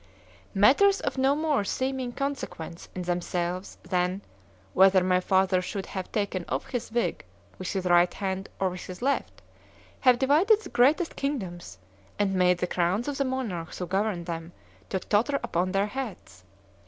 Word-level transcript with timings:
Matters 0.55 0.99
of 0.99 1.19
no 1.19 1.35
more 1.35 1.63
seeming 1.63 2.11
consequence 2.11 2.89
in 2.95 3.03
themselves 3.03 3.77
than, 3.83 4.23
"Whether 4.73 5.03
my 5.03 5.19
father 5.19 5.61
should 5.61 5.85
have 5.85 6.11
taken 6.11 6.43
off 6.49 6.69
his 6.71 6.91
wig 6.91 7.23
with 7.59 7.73
his 7.73 7.85
right 7.85 8.11
hand 8.11 8.49
or 8.59 8.71
with 8.71 8.87
his 8.87 9.03
left,"—have 9.03 10.17
divided 10.17 10.59
the 10.63 10.69
greatest 10.69 11.15
kingdoms, 11.15 11.77
and 12.17 12.33
made 12.33 12.57
the 12.57 12.65
crowns 12.65 13.07
of 13.07 13.19
the 13.19 13.25
monarchs 13.25 13.77
who 13.77 13.85
governed 13.85 14.25
them, 14.25 14.53
to 14.89 14.97
totter 14.97 15.39
upon 15.43 15.71
their 15.71 15.85
heads. 15.85 16.45